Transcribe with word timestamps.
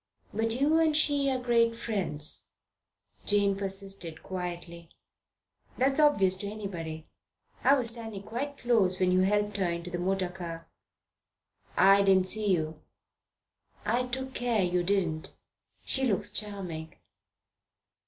"But 0.33 0.59
you 0.59 0.79
and 0.79 0.97
she 0.97 1.29
are 1.29 1.37
great 1.37 1.75
friends," 1.75 2.47
Jane 3.27 3.55
persisted 3.55 4.23
quietly. 4.23 4.89
"That's 5.77 5.99
obvious 5.99 6.37
to 6.39 6.47
anybody. 6.49 7.05
I 7.63 7.75
was 7.75 7.91
standing 7.91 8.23
quite 8.23 8.57
close 8.57 8.97
when 8.99 9.11
you 9.11 9.19
helped 9.19 9.57
her 9.57 9.69
into 9.69 9.91
the 9.91 9.99
motor 9.99 10.29
car." 10.29 10.67
"I 11.77 12.01
didn't 12.01 12.25
see 12.25 12.47
you." 12.47 12.81
"I 13.85 14.07
took 14.07 14.33
care 14.33 14.63
you 14.63 14.81
didn't. 14.81 15.35
She 15.85 16.05
looks 16.11 16.31
charming." 16.31 16.95